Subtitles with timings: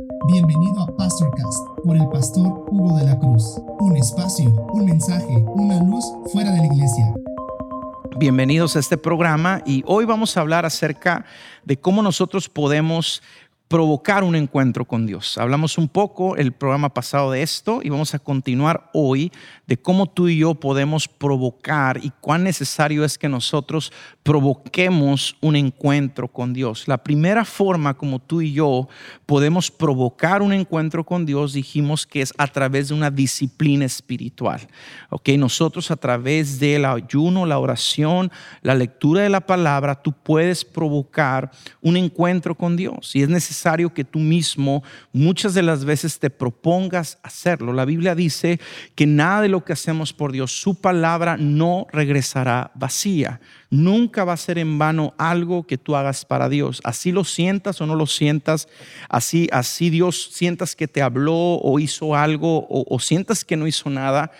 [0.00, 3.60] Bienvenido a Pastorcast por el pastor Hugo de la Cruz.
[3.80, 7.14] Un espacio, un mensaje, una luz fuera de la iglesia.
[8.16, 11.26] Bienvenidos a este programa y hoy vamos a hablar acerca
[11.64, 13.22] de cómo nosotros podemos
[13.70, 15.38] provocar un encuentro con Dios.
[15.38, 19.30] Hablamos un poco el programa pasado de esto y vamos a continuar hoy
[19.68, 23.92] de cómo tú y yo podemos provocar y cuán necesario es que nosotros
[24.24, 26.88] provoquemos un encuentro con Dios.
[26.88, 28.88] La primera forma como tú y yo
[29.24, 34.66] podemos provocar un encuentro con Dios dijimos que es a través de una disciplina espiritual.
[35.10, 35.28] ¿Ok?
[35.38, 38.32] Nosotros a través del ayuno, la oración,
[38.62, 43.59] la lectura de la palabra, tú puedes provocar un encuentro con Dios y es necesario
[43.92, 44.82] que tú mismo
[45.12, 47.72] muchas de las veces te propongas hacerlo.
[47.72, 48.58] La Biblia dice
[48.94, 53.40] que nada de lo que hacemos por Dios, su palabra no regresará vacía.
[53.70, 56.80] Nunca va a ser en vano algo que tú hagas para Dios.
[56.84, 58.68] Así lo sientas o no lo sientas,
[59.08, 63.66] así, así Dios sientas que te habló o hizo algo o, o sientas que no
[63.66, 64.32] hizo nada,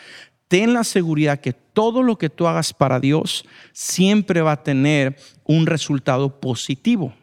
[0.48, 5.16] ten la seguridad que todo lo que tú hagas para Dios siempre va a tener
[5.44, 7.14] un resultado positivo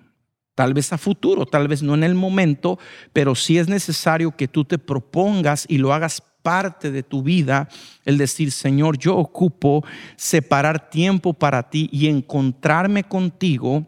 [0.58, 2.80] tal vez a futuro, tal vez no en el momento,
[3.13, 7.69] pero sí es necesario que tú te propongas y lo hagas parte de tu vida,
[8.05, 9.85] el decir, Señor, yo ocupo
[10.16, 13.85] separar tiempo para ti y encontrarme contigo.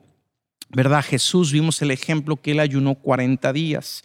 [0.72, 1.04] ¿Verdad?
[1.04, 4.04] Jesús, vimos el ejemplo que él ayunó 40 días.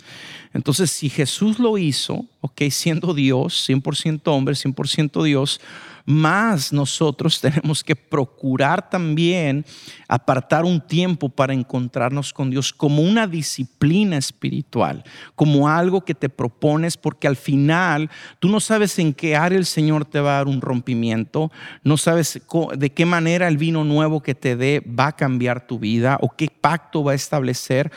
[0.55, 5.61] Entonces, si Jesús lo hizo, ok, siendo Dios, 100% hombre, 100% Dios,
[6.05, 9.65] más nosotros tenemos que procurar también
[10.09, 16.29] apartar un tiempo para encontrarnos con Dios como una disciplina espiritual, como algo que te
[16.29, 20.37] propones, porque al final tú no sabes en qué área el Señor te va a
[20.37, 21.51] dar un rompimiento,
[21.83, 22.41] no sabes
[22.77, 26.31] de qué manera el vino nuevo que te dé va a cambiar tu vida o
[26.31, 27.91] qué pacto va a establecer.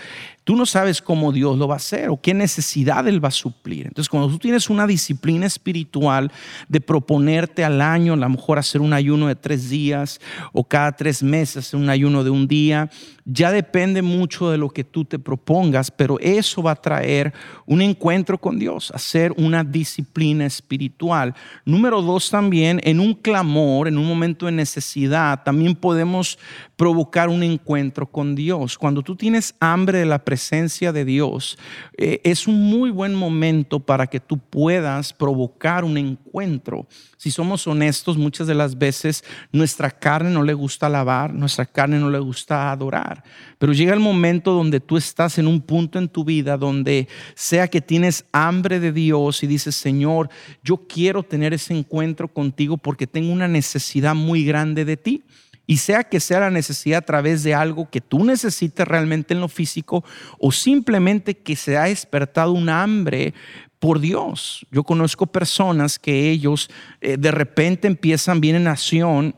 [0.44, 3.32] Tú no sabes cómo Dios lo va a hacer o qué necesidad Él va a
[3.32, 3.86] suplir.
[3.88, 6.32] Entonces, cuando tú tienes una disciplina espiritual
[6.70, 10.20] de proponerte al año, a lo mejor hacer un ayuno de tres días
[10.54, 12.90] o cada tres meses hacer un ayuno de un día,
[13.30, 17.34] ya depende mucho de lo que tú te propongas, pero eso va a traer
[17.66, 21.36] un encuentro con Dios, hacer una disciplina espiritual.
[21.66, 26.40] Número dos, también en un clamor, en un momento de necesidad, también podemos
[26.78, 28.78] provocar un encuentro con Dios.
[28.78, 31.58] Cuando tú tienes hambre de la presencia de Dios,
[31.98, 36.88] eh, es un muy buen momento para que tú puedas provocar un encuentro.
[37.18, 37.87] Si somos honestos,
[38.18, 42.72] muchas de las veces nuestra carne no le gusta alabar, nuestra carne no le gusta
[42.72, 43.24] adorar.
[43.58, 47.68] Pero llega el momento donde tú estás en un punto en tu vida donde sea
[47.68, 50.30] que tienes hambre de Dios y dices, Señor,
[50.64, 55.24] yo quiero tener ese encuentro contigo porque tengo una necesidad muy grande de ti.
[55.70, 59.42] Y sea que sea la necesidad a través de algo que tú necesites realmente en
[59.42, 60.06] lo físico
[60.40, 63.34] o simplemente que se ha despertado un hambre
[63.80, 64.66] por Dios.
[64.72, 66.70] Yo conozco personas que ellos
[67.02, 69.36] eh, de repente empiezan, bien en acción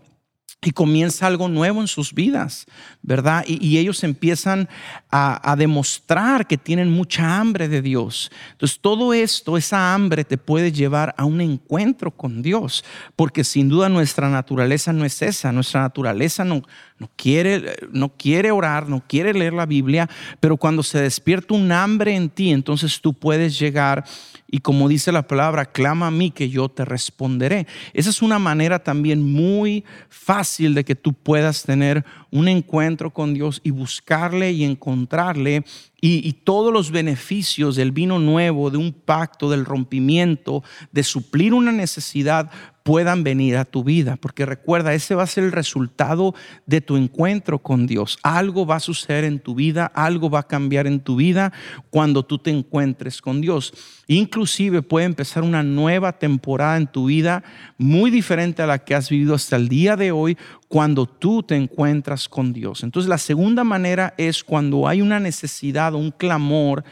[0.62, 2.66] y comienza algo nuevo en sus vidas,
[3.02, 3.46] ¿verdad?
[3.48, 4.68] Y, ellos empiezan
[5.10, 8.30] a, a, demostrar que tienen mucha hambre de Dios.
[8.52, 12.84] Entonces, todo esto, esa hambre te puede llevar a un encuentro con Dios,
[13.16, 16.64] porque sin duda nuestra naturaleza no es esa, nuestra naturaleza no,
[17.00, 21.72] no quiere, no quiere orar, no quiere leer la Biblia, pero cuando se despierta un
[21.72, 24.04] hambre en ti, entonces tú puedes llegar
[24.52, 27.68] y como dice la palabra, clama a mí que yo te responderé.
[27.94, 33.34] Esa es una manera también muy fácil de que tú puedas tener un encuentro con
[33.34, 35.64] Dios y buscarle y encontrarle
[36.02, 40.64] y, todos los beneficios del vino nuevo, de un pacto, del rompimiento,
[40.94, 42.50] de suplir una necesidad,
[42.84, 44.16] puedan venir a tu vida.
[44.16, 46.34] Porque recuerda, ese va a ser el resultado
[46.66, 48.18] de tu encuentro con Dios.
[48.24, 51.52] Algo va a suceder en tu vida, algo va a cambiar en tu vida
[51.90, 53.74] cuando tú te encuentres con Dios.
[54.08, 57.44] Inclusive puede empezar una nueva temporada en tu vida
[57.78, 60.38] muy diferente a la que has vivido hasta el día de hoy
[60.70, 62.84] cuando tú te encuentras con Dios.
[62.84, 66.86] Entonces la segunda manera es cuando hay una necesidad, un clamor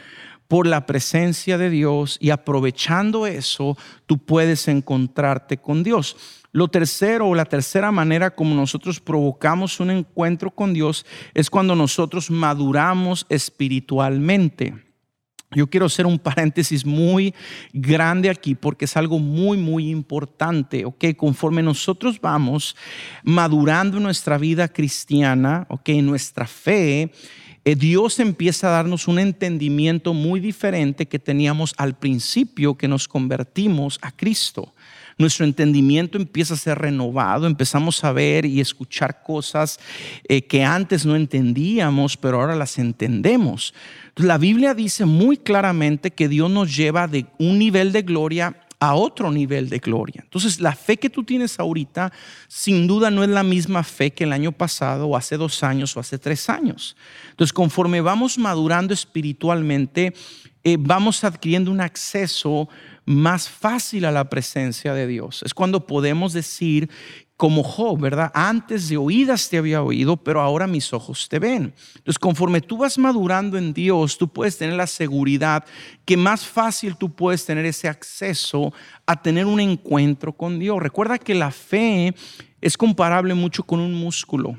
[0.48, 6.16] por la presencia de Dios y aprovechando eso, tú puedes encontrarte con Dios.
[6.50, 11.76] Lo tercero o la tercera manera como nosotros provocamos un encuentro con Dios es cuando
[11.76, 14.87] nosotros maduramos espiritualmente.
[15.52, 17.34] Yo quiero hacer un paréntesis muy
[17.72, 21.16] grande aquí porque es algo muy, muy importante, ¿ok?
[21.16, 22.76] Conforme nosotros vamos
[23.22, 25.88] madurando nuestra vida cristiana, ¿ok?
[26.02, 27.10] Nuestra fe,
[27.64, 33.08] eh, Dios empieza a darnos un entendimiento muy diferente que teníamos al principio que nos
[33.08, 34.74] convertimos a Cristo.
[35.18, 39.78] Nuestro entendimiento empieza a ser renovado, empezamos a ver y escuchar cosas
[40.28, 43.74] eh, que antes no entendíamos, pero ahora las entendemos.
[44.16, 48.94] la Biblia dice muy claramente que Dios nos lleva de un nivel de gloria a
[48.94, 50.20] otro nivel de gloria.
[50.22, 52.12] Entonces, la fe que tú tienes ahorita,
[52.46, 55.96] sin duda no es la misma fe que el año pasado, o hace dos años,
[55.96, 56.96] o hace tres años.
[57.30, 60.14] Entonces, conforme vamos madurando espiritualmente,
[60.68, 62.68] eh, vamos adquiriendo un acceso
[63.06, 65.42] más fácil a la presencia de Dios.
[65.42, 66.90] Es cuando podemos decir
[67.38, 68.30] como Job, ¿verdad?
[68.34, 71.72] Antes de oídas te había oído, pero ahora mis ojos te ven.
[71.96, 75.64] Entonces, conforme tú vas madurando en Dios, tú puedes tener la seguridad
[76.04, 78.74] que más fácil tú puedes tener ese acceso
[79.06, 80.82] a tener un encuentro con Dios.
[80.82, 82.14] Recuerda que la fe
[82.60, 84.58] es comparable mucho con un músculo.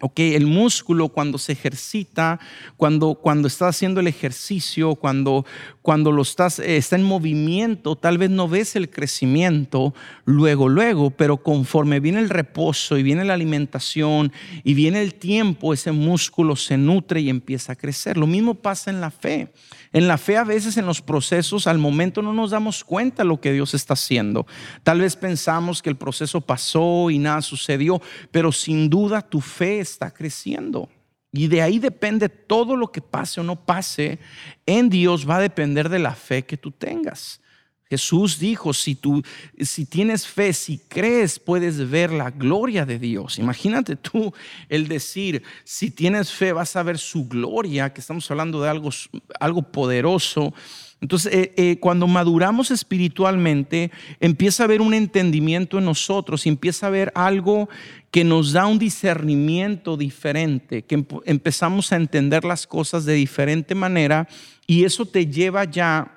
[0.00, 2.38] Ok, el músculo cuando se ejercita,
[2.76, 5.46] cuando, cuando está haciendo el ejercicio, cuando,
[5.80, 9.94] cuando lo estás, eh, está en movimiento, tal vez no ves el crecimiento
[10.26, 14.32] luego, luego, pero conforme viene el reposo y viene la alimentación
[14.64, 18.18] y viene el tiempo, ese músculo se nutre y empieza a crecer.
[18.18, 19.50] Lo mismo pasa en la fe.
[19.96, 23.40] En la fe a veces en los procesos al momento no nos damos cuenta lo
[23.40, 24.46] que Dios está haciendo.
[24.82, 29.80] Tal vez pensamos que el proceso pasó y nada sucedió, pero sin duda tu fe
[29.80, 30.90] está creciendo.
[31.32, 34.18] Y de ahí depende todo lo que pase o no pase
[34.66, 37.40] en Dios, va a depender de la fe que tú tengas.
[37.88, 39.22] Jesús dijo, si tú
[39.60, 43.38] si tienes fe, si crees, puedes ver la gloria de Dios.
[43.38, 44.32] Imagínate tú
[44.68, 48.90] el decir, si tienes fe vas a ver su gloria, que estamos hablando de algo,
[49.38, 50.52] algo poderoso.
[51.00, 56.88] Entonces, eh, eh, cuando maduramos espiritualmente, empieza a haber un entendimiento en nosotros empieza a
[56.88, 57.68] haber algo
[58.10, 64.26] que nos da un discernimiento diferente, que empezamos a entender las cosas de diferente manera
[64.66, 66.15] y eso te lleva ya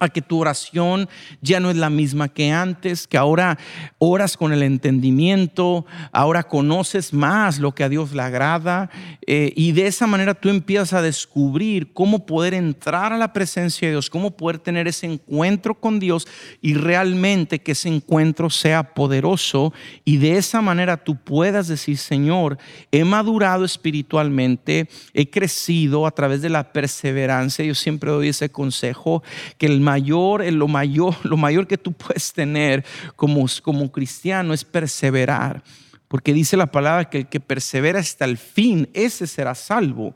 [0.00, 1.08] a que tu oración
[1.40, 3.58] ya no es la misma que antes, que ahora
[3.98, 8.90] oras con el entendimiento, ahora conoces más lo que a Dios le agrada
[9.26, 13.86] eh, y de esa manera tú empiezas a descubrir cómo poder entrar a la presencia
[13.86, 16.26] de Dios, cómo poder tener ese encuentro con Dios
[16.60, 19.72] y realmente que ese encuentro sea poderoso
[20.04, 22.58] y de esa manera tú puedas decir, Señor,
[22.90, 27.64] he madurado espiritualmente, he crecido a través de la perseverancia.
[27.64, 29.22] Yo siempre doy ese consejo
[29.58, 32.84] que el mayor, lo mayor, lo mayor que tú puedes tener
[33.16, 35.62] como, como cristiano es perseverar.
[36.06, 40.14] Porque dice la palabra que el que persevera hasta el fin, ese será salvo.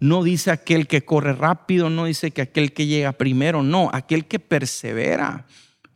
[0.00, 4.26] No dice aquel que corre rápido, no dice que aquel que llega primero, no, aquel
[4.26, 5.46] que persevera.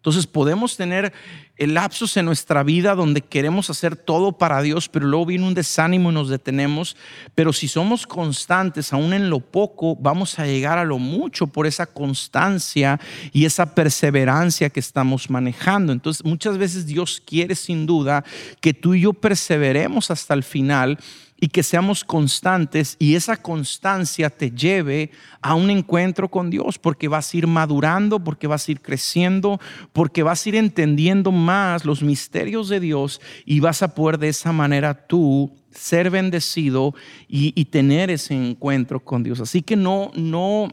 [0.02, 1.12] Entonces podemos tener
[1.56, 6.10] lapsos en nuestra vida donde queremos hacer todo para Dios, pero luego viene un desánimo
[6.10, 6.96] y nos detenemos.
[7.36, 11.68] Pero si somos constantes, aún en lo poco, vamos a llegar a lo mucho por
[11.68, 12.98] esa constancia
[13.32, 15.92] y esa perseverancia que estamos manejando.
[15.92, 18.24] Entonces muchas veces Dios quiere sin duda
[18.60, 20.98] que tú y yo perseveremos hasta el final
[21.42, 25.10] y que seamos constantes y esa constancia te lleve
[25.40, 29.60] a un encuentro con Dios, porque vas a ir madurando, porque vas a ir creciendo,
[29.92, 34.28] porque vas a ir entendiendo más los misterios de Dios y vas a poder de
[34.28, 36.94] esa manera tú ser bendecido
[37.26, 39.40] y, tener ese encuentro con Dios.
[39.40, 40.68] Así que no, no,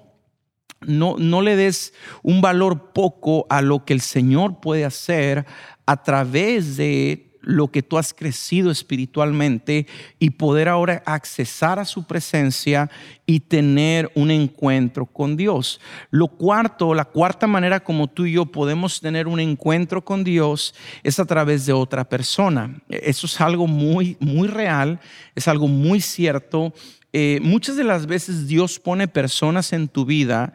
[0.82, 5.48] no, no le des un valor poco a lo que el Señor puede hacer
[5.88, 9.88] a través de lo que tú has crecido espiritualmente
[10.20, 12.90] y poder ahora accesar a su presencia
[13.26, 15.80] y tener un encuentro con Dios.
[16.10, 20.74] Lo cuarto, la cuarta manera como tú y yo podemos tener un encuentro con Dios
[21.04, 22.82] es a través de otra persona.
[22.90, 25.00] Eso es algo muy, muy real,
[25.36, 26.74] es algo muy cierto.
[27.14, 30.54] Eh, muchas de las veces Dios pone personas en tu vida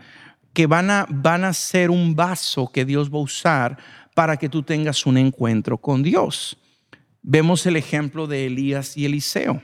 [0.53, 3.79] que van a, van a ser un vaso que Dios va a usar
[4.15, 6.57] para que tú tengas un encuentro con Dios.
[7.27, 9.63] Vemos el ejemplo de Elías y Eliseo.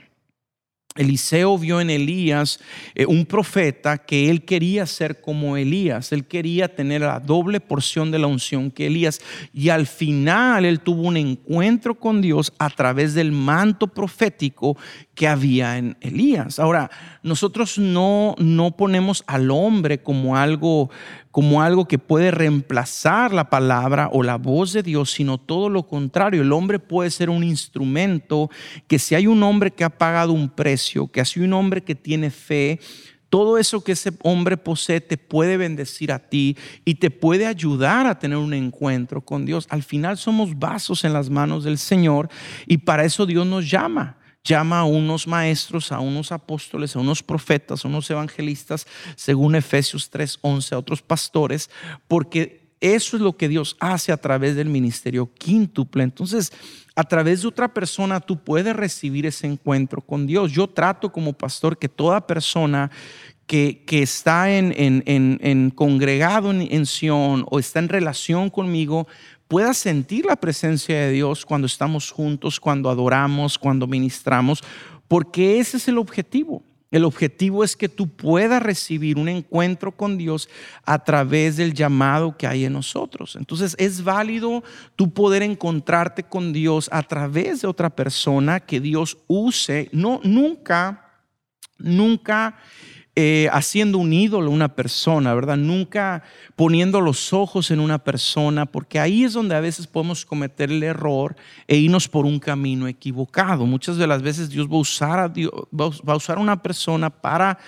[0.96, 2.58] Eliseo vio en Elías
[2.94, 8.10] eh, un profeta que él quería ser como Elías, él quería tener la doble porción
[8.10, 9.20] de la unción que Elías
[9.52, 14.76] y al final él tuvo un encuentro con Dios a través del manto profético
[15.14, 16.58] que había en Elías.
[16.58, 16.90] Ahora,
[17.22, 20.90] nosotros no, no ponemos al hombre como algo
[21.30, 25.86] como algo que puede reemplazar la palabra o la voz de Dios, sino todo lo
[25.86, 26.42] contrario.
[26.42, 28.50] El hombre puede ser un instrumento
[28.88, 31.82] que si hay un hombre que ha pagado un precio, que si hay un hombre
[31.82, 32.80] que tiene fe,
[33.28, 38.08] todo eso que ese hombre posee te puede bendecir a ti y te puede ayudar
[38.08, 39.68] a tener un encuentro con Dios.
[39.70, 42.28] Al final somos vasos en las manos del Señor
[42.66, 47.22] y para eso Dios nos llama llama a unos maestros, a unos apóstoles, a unos
[47.22, 51.70] profetas, a unos evangelistas, según Efesios 3:11, a otros pastores,
[52.08, 56.02] porque eso es lo que Dios hace a través del ministerio quíntuple.
[56.02, 56.50] Entonces,
[56.94, 60.52] a través de otra persona tú puedes recibir ese encuentro con Dios.
[60.52, 62.90] Yo trato como pastor que toda persona
[63.46, 69.08] que, está en, en, congregado en, en Sion o está en relación conmigo
[69.50, 74.62] pueda sentir la presencia de Dios cuando estamos juntos, cuando adoramos, cuando ministramos,
[75.08, 76.62] porque ese es el objetivo.
[76.92, 80.48] El objetivo es que tú puedas recibir un encuentro con Dios
[80.84, 83.34] a través del llamado que hay en nosotros.
[83.34, 84.62] Entonces es válido
[84.94, 89.88] tú poder encontrarte con Dios a través de otra persona que Dios use.
[89.90, 91.10] No, nunca,
[91.76, 92.56] nunca
[93.16, 95.56] eh, haciendo un ídolo una persona, ¿verdad?
[95.56, 96.22] Nunca
[96.54, 100.82] poniendo los ojos en una persona, porque ahí es donde a veces podemos cometer el
[100.82, 101.34] error
[101.66, 103.66] e irnos por un camino equivocado.
[103.66, 107.10] Muchas de las veces Dios va a usar a, Dios, va a usar una persona
[107.10, 107.58] para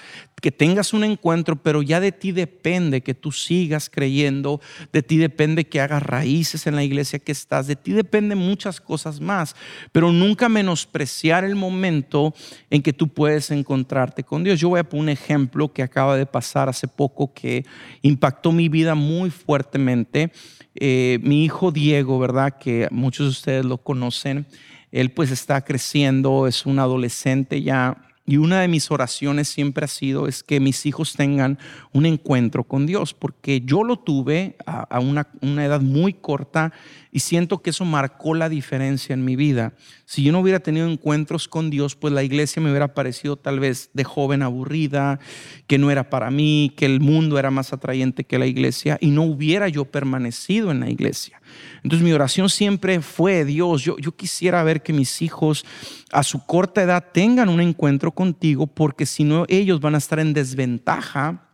[0.42, 4.60] que tengas un encuentro, pero ya de ti depende que tú sigas creyendo,
[4.92, 8.80] de ti depende que hagas raíces en la iglesia que estás, de ti depende muchas
[8.80, 9.54] cosas más,
[9.92, 12.34] pero nunca menospreciar el momento
[12.70, 14.58] en que tú puedes encontrarte con Dios.
[14.58, 17.64] Yo voy a poner un ejemplo que acaba de pasar hace poco que
[18.02, 20.32] impactó mi vida muy fuertemente.
[20.74, 22.58] Eh, mi hijo Diego, ¿verdad?
[22.58, 24.46] Que muchos de ustedes lo conocen.
[24.90, 29.88] Él pues está creciendo, es un adolescente ya y una de mis oraciones siempre ha
[29.88, 31.58] sido es que mis hijos tengan
[31.92, 36.72] un encuentro con Dios, porque yo lo tuve a, una, una, edad muy corta
[37.10, 39.74] y siento que eso marcó la diferencia en mi vida.
[40.06, 43.60] Si yo no hubiera tenido encuentros con Dios, pues la iglesia me hubiera parecido tal
[43.60, 45.20] vez de joven aburrida,
[45.66, 49.08] que no era para mí, que el mundo era más atrayente que la iglesia y
[49.10, 51.42] no hubiera yo permanecido en la iglesia.
[51.82, 55.64] Entonces mi oración siempre fue, Dios, yo, yo quisiera ver que mis hijos
[56.12, 60.20] a su corta edad tengan un encuentro contigo, porque si no ellos van a estar
[60.20, 61.48] en desventaja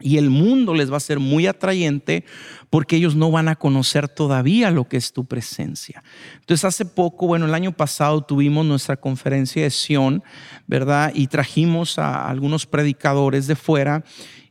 [0.00, 2.24] y el mundo les va a ser muy atrayente
[2.68, 6.02] porque ellos no van a conocer todavía lo que es tu presencia.
[6.40, 10.22] Entonces, hace poco, bueno, el año pasado tuvimos nuestra conferencia de Sion,
[10.66, 11.12] ¿verdad?
[11.14, 14.04] Y trajimos a algunos predicadores de fuera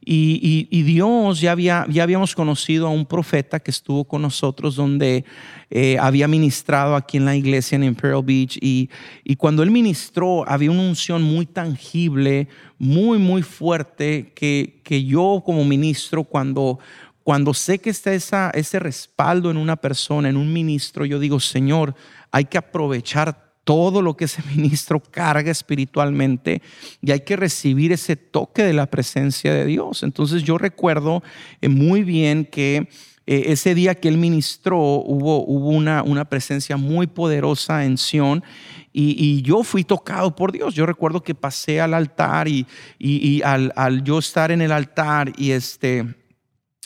[0.05, 5.25] y, Dios ya, había, ya habíamos conocido a un profeta que estuvo con nosotros donde
[5.69, 8.89] eh, había ministrado aquí en la iglesia en Imperial Beach y,
[9.23, 15.41] y, cuando él ministró había una unción muy tangible, muy, muy fuerte que, que yo
[15.45, 16.79] como ministro cuando,
[17.23, 21.39] cuando sé que está esa, ese respaldo en una persona, en un ministro, yo digo,
[21.39, 21.95] Señor,
[22.31, 26.61] hay que aprovechar todo lo que ese ministro carga espiritualmente
[27.01, 30.03] y hay que recibir ese toque de la presencia de Dios.
[30.03, 31.23] Entonces yo recuerdo
[31.61, 32.87] eh, muy bien que
[33.25, 38.43] eh, ese día que él ministró hubo, una, presencia muy poderosa en Sion
[38.91, 40.75] y, yo fui tocado por Dios.
[40.75, 42.67] Yo recuerdo que pasé al altar y,
[42.99, 46.05] y, al, al, yo estar en el altar y este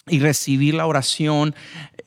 [0.10, 1.54] y recibir la oración,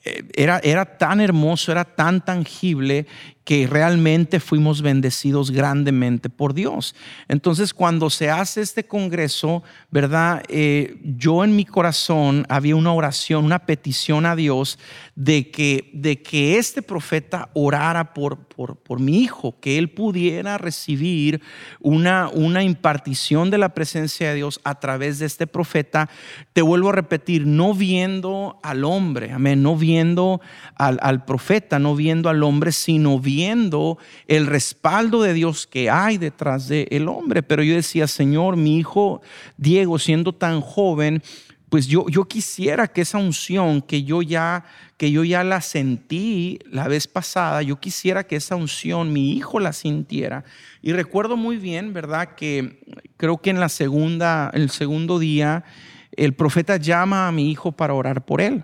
[0.03, 3.05] eh, era, era tan hermoso, era tan tangible
[3.43, 6.95] que realmente fuimos bendecidos grandemente por Dios.
[7.27, 10.43] Entonces, cuando se hace este congreso, ¿verdad?
[10.47, 14.77] Eh, yo en mi corazón había una oración, una petición a Dios
[15.15, 20.59] de que, de que este profeta orara por, por, por mi hijo, que él pudiera
[20.59, 21.41] recibir
[21.79, 26.09] una, una impartición de la presencia de Dios a través de este profeta.
[26.53, 30.41] Te vuelvo a repetir, no viendo al hombre, amén, no viendo
[30.75, 33.97] al, al profeta, no viendo al hombre, sino viendo viendo
[34.27, 37.43] el respaldo de Dios que hay detrás del el hombre.
[37.43, 39.21] Pero yo decía, Señor, mi hijo
[39.57, 41.23] Diego, siendo tan joven,
[41.69, 44.65] pues yo, yo quisiera que esa unción que yo ya
[44.97, 49.59] que yo ya la sentí la vez pasada, yo quisiera que esa unción mi hijo
[49.59, 50.43] la sintiera.
[50.83, 52.35] Y recuerdo muy bien, ¿verdad?
[52.35, 52.83] Que
[53.17, 55.63] creo que en la segunda, el segundo día,
[56.11, 58.63] el profeta llama a mi hijo para orar por él.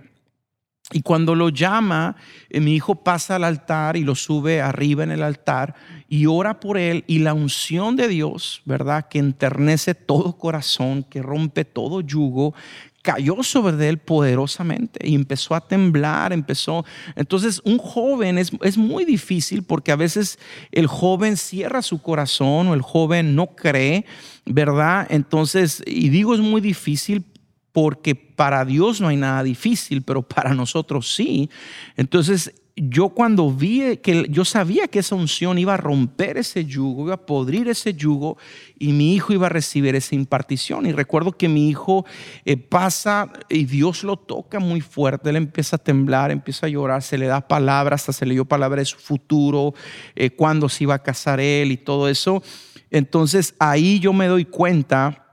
[0.94, 2.15] Y cuando lo llama,
[2.50, 5.75] eh, mi hijo pasa al altar y lo sube arriba en el altar
[6.08, 9.10] y ora por él y la unción de Dios, ¿verdad?
[9.10, 12.53] Que enternece todo corazón, que rompe todo yugo,
[13.01, 16.86] cayó sobre él poderosamente y empezó a temblar, empezó.
[17.17, 20.39] Entonces, un joven es, es, muy difícil porque a veces
[20.72, 24.06] el joven cierra su corazón o el joven no cree,
[24.46, 25.06] ¿verdad?
[25.10, 27.25] Entonces, y digo es muy difícil
[27.77, 31.48] porque para Dios no hay nada difícil, pero para nosotros sí.
[31.96, 37.05] Entonces, yo cuando vi que yo sabía que esa unción iba a romper ese yugo,
[37.05, 38.36] iba a podrir ese yugo
[38.79, 40.88] y mi hijo iba a recibir esa impartición.
[40.88, 42.03] Y recuerdo que mi hijo
[42.46, 47.03] eh, pasa y Dios lo toca muy fuerte, él empieza a temblar, empieza a llorar,
[47.03, 49.75] se le da palabras, hasta se le dio palabra de su futuro,
[50.15, 52.41] eh, cuándo se iba a casar él y todo eso.
[52.89, 55.26] Entonces ahí yo me doy cuenta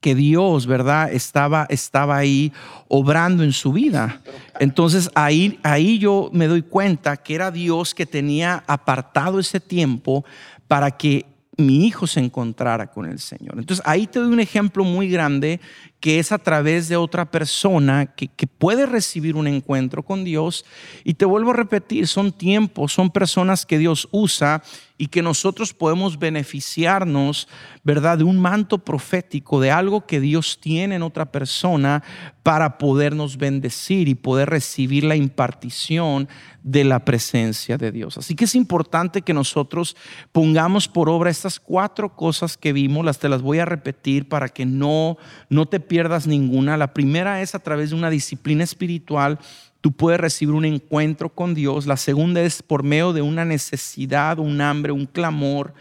[0.00, 1.12] que Dios, ¿verdad?
[1.12, 2.52] Estaba, estaba ahí
[2.88, 4.20] obrando en su vida.
[4.58, 10.24] Entonces ahí, ahí yo me doy cuenta que era Dios que tenía apartado ese tiempo
[10.66, 11.26] para que
[11.56, 13.58] mi hijo se encontrara con el Señor.
[13.58, 15.60] Entonces ahí te doy un ejemplo muy grande
[16.00, 20.64] que es a través de otra persona que, que, puede recibir un encuentro con Dios.
[21.04, 24.62] Y te vuelvo a repetir, son tiempos, son personas que Dios usa
[25.00, 27.48] y que nosotros podemos beneficiarnos,
[27.82, 28.18] ¿verdad?
[28.18, 32.02] De un manto profético, de algo que Dios tiene en otra persona
[32.42, 36.28] para podernos bendecir y poder recibir la impartición
[36.62, 38.18] de la presencia de Dios.
[38.18, 39.96] Así que es importante que nosotros
[40.32, 44.50] pongamos por obra estas cuatro cosas que vimos, las te las voy a repetir para
[44.50, 45.16] que no,
[45.48, 46.76] no te pierdas ninguna.
[46.76, 49.38] La primera es a través de una disciplina espiritual
[49.80, 51.86] tú puedes recibir un encuentro con Dios.
[51.86, 55.74] La segunda es por medio de una necesidad, un hambre, un clamor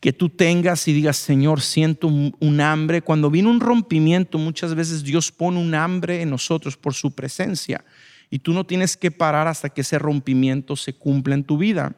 [0.00, 3.02] que tú tengas y digas, Señor, siento un, hambre.
[3.02, 7.84] Cuando viene un rompimiento, muchas veces Dios pone un hambre en nosotros por su presencia
[8.30, 11.94] y tú no tienes que parar hasta que ese rompimiento se cumpla en tu vida.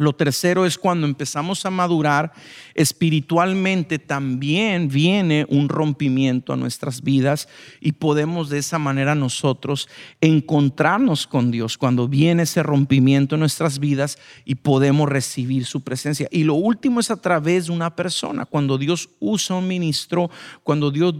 [0.00, 2.32] Lo tercero es cuando empezamos a madurar
[2.74, 7.48] espiritualmente, también viene un rompimiento a nuestras vidas
[7.82, 9.90] y podemos de esa manera nosotros
[10.22, 16.28] encontrarnos con Dios cuando viene ese rompimiento en nuestras vidas y podemos recibir su presencia.
[16.30, 20.30] Y lo último es a través de una persona, cuando Dios usa un ministro,
[20.62, 21.14] cuando Dios,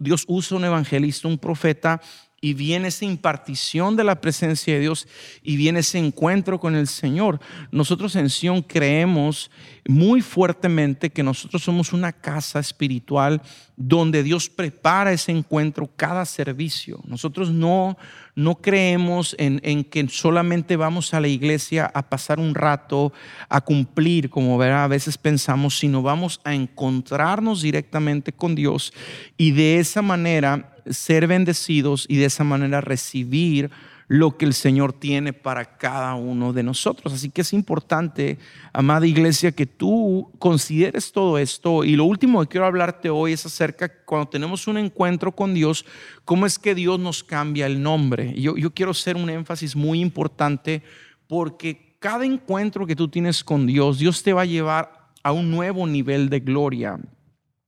[0.00, 2.00] Dios usa un evangelista, un profeta,
[2.44, 5.08] y viene esa impartición de la presencia de Dios
[5.42, 7.40] y viene ese encuentro con el Señor.
[7.70, 9.50] Nosotros en Sion creemos
[9.88, 13.40] muy fuertemente que nosotros somos una casa espiritual
[13.78, 17.00] donde Dios prepara ese encuentro cada servicio.
[17.06, 17.96] Nosotros no,
[18.34, 23.14] no creemos en, en que solamente vamos a la iglesia a pasar un rato,
[23.48, 28.92] a cumplir, como a veces pensamos, sino vamos a encontrarnos directamente con Dios
[29.38, 33.70] y de esa manera ser bendecidos y de esa manera recibir
[34.08, 37.12] lo que el Señor tiene para cada uno de nosotros.
[37.12, 38.38] Así que es importante,
[38.72, 41.84] amada iglesia, que tú consideres todo esto.
[41.84, 45.84] Y lo último que quiero hablarte hoy es acerca, cuando tenemos un encuentro con Dios,
[46.24, 48.34] cómo es que Dios nos cambia el nombre.
[48.38, 50.82] Yo, yo quiero hacer un énfasis muy importante
[51.26, 55.50] porque cada encuentro que tú tienes con Dios, Dios te va a llevar a un
[55.50, 56.98] nuevo nivel de gloria.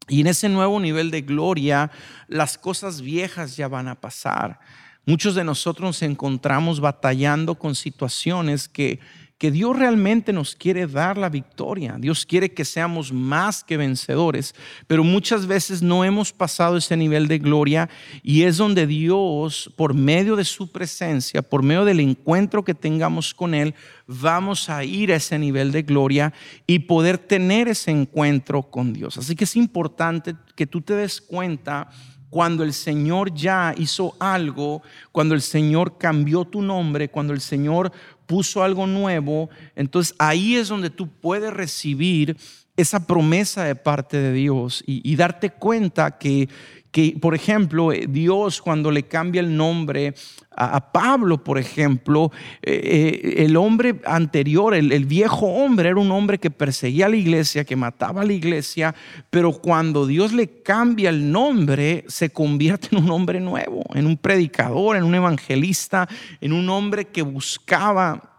[0.08, 1.90] Y en ese nuevo nivel de gloria,
[2.28, 4.60] las cosas viejas ya van a pasar.
[5.04, 8.98] Muchos de nosotros nos encontramos batallando con situaciones que
[9.38, 11.96] que Dios realmente nos quiere dar la victoria.
[11.98, 14.54] Dios quiere que seamos más que vencedores,
[14.86, 17.90] pero muchas veces no hemos pasado ese nivel de gloria
[18.22, 23.34] y es donde Dios, por medio de su presencia, por medio del encuentro que tengamos
[23.34, 23.74] con Él,
[24.06, 26.32] vamos a ir a ese nivel de gloria
[26.66, 29.18] y poder tener ese encuentro con Dios.
[29.18, 31.90] Así que es importante que tú te des cuenta
[32.30, 37.92] cuando el Señor ya hizo algo, cuando el Señor cambió tu nombre, cuando el Señor
[38.26, 42.36] puso algo nuevo, entonces ahí es donde tú puedes recibir
[42.76, 46.48] esa promesa de parte de Dios y, darte cuenta que,
[46.90, 50.14] que, por ejemplo, eh, Dios cuando le cambia el nombre
[50.58, 52.80] a, Pablo, por ejemplo, eh,
[53.22, 57.16] eh, el hombre anterior, el, el, viejo hombre, era un hombre que perseguía a la
[57.16, 58.94] iglesia, que mataba a la iglesia,
[59.28, 64.16] pero cuando Dios le cambia el nombre, se convierte en un hombre nuevo, en un
[64.16, 66.08] predicador, en un evangelista,
[66.40, 68.36] en un hombre que buscaba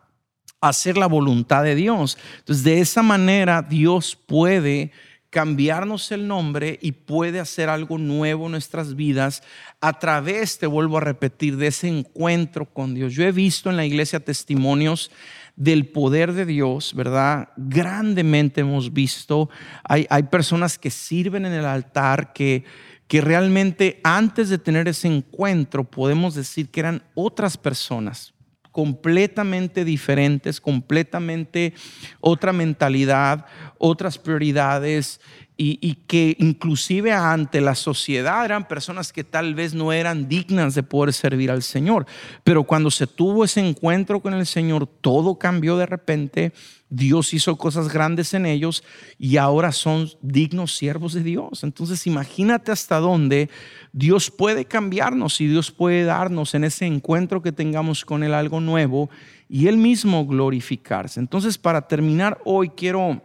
[0.61, 2.17] hacer la voluntad de Dios.
[2.39, 4.91] Entonces, de esa manera Dios puede
[5.29, 9.43] cambiarnos el nombre y puede hacer algo nuevo en nuestras vidas
[9.81, 13.13] a través, te vuelvo a repetir, de ese encuentro con Dios.
[13.13, 15.11] Yo he visto en la iglesia testimonios
[15.55, 17.49] del poder de Dios, ¿verdad?
[17.57, 19.49] Grandemente hemos visto,
[19.83, 22.63] hay, hay personas que sirven en el altar, que,
[23.07, 28.33] que realmente antes de tener ese encuentro podemos decir que eran otras personas,
[28.77, 31.73] completamente diferentes, completamente
[32.19, 33.47] otra mentalidad,
[33.79, 35.19] otras prioridades
[35.57, 40.83] y, que inclusive ante la sociedad eran personas que tal vez no eran dignas de
[40.83, 42.05] poder servir al Señor.
[42.43, 46.53] Pero cuando se tuvo ese encuentro con el Señor, todo cambió de repente.
[46.89, 48.83] Dios hizo cosas grandes en ellos
[49.17, 51.63] y ahora son dignos siervos de Dios.
[51.63, 53.49] Entonces imagínate hasta dónde
[53.91, 58.61] Dios puede cambiarnos y Dios puede darnos en ese encuentro que tengamos con Él algo
[58.61, 59.09] nuevo
[59.49, 61.19] y Él mismo glorificarse.
[61.19, 63.21] Entonces para terminar hoy quiero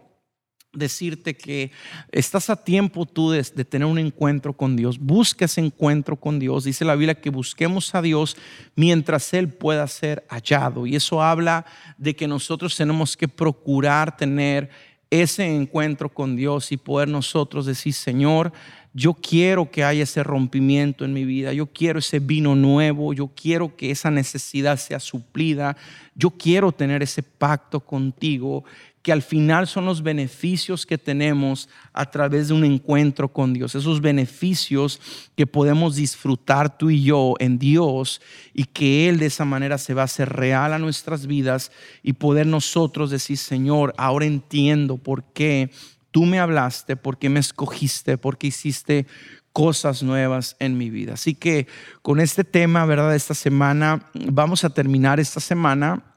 [0.72, 1.70] decirte que
[2.10, 4.98] estás a tiempo tú de, tener un encuentro con Dios.
[4.98, 6.64] Busca ese encuentro con Dios.
[6.64, 8.36] Dice la Biblia que busquemos a Dios
[8.74, 10.86] mientras Él pueda ser hallado.
[10.86, 11.66] Y eso habla
[11.98, 14.70] de que nosotros tenemos que procurar tener
[15.10, 18.50] ese encuentro con Dios y poder nosotros decir, Señor,
[18.94, 23.28] yo quiero que haya ese rompimiento en mi vida, yo quiero ese vino nuevo, yo
[23.28, 25.76] quiero que esa necesidad sea suplida,
[26.14, 28.64] yo quiero tener ese pacto contigo
[29.02, 33.74] que al final son los beneficios que tenemos a través de un encuentro con Dios,
[33.74, 35.00] esos beneficios
[35.36, 38.20] que podemos disfrutar tú y yo en Dios
[38.54, 42.14] y que Él de esa manera se va a hacer real a nuestras vidas y
[42.14, 45.70] poder nosotros decir, Señor, ahora entiendo por qué
[46.12, 49.06] tú me hablaste, por qué me escogiste, por qué hiciste
[49.52, 51.14] cosas nuevas en mi vida.
[51.14, 51.66] Así que
[52.02, 53.14] con este tema, ¿verdad?
[53.14, 56.11] Esta semana, vamos a terminar esta semana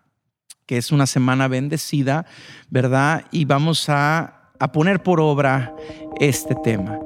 [0.65, 2.25] que es una semana bendecida,
[2.69, 3.25] ¿verdad?
[3.31, 5.75] Y vamos a, a poner por obra
[6.19, 6.99] este tema.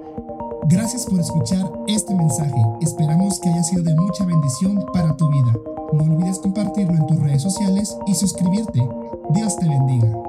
[0.70, 2.62] Gracias por escuchar este mensaje.
[2.82, 5.54] Esperamos que haya sido de mucha bendición para tu vida.
[5.94, 8.88] No olvides compartirlo en tus redes sociales y suscribirte.
[9.32, 10.29] Dios te bendiga.